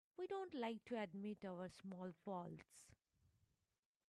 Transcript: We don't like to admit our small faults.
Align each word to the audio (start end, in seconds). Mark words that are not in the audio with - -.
We 0.17 0.25
don't 0.25 0.55
like 0.55 0.83
to 0.85 0.99
admit 0.99 1.45
our 1.45 1.69
small 1.83 2.11
faults. 2.25 2.63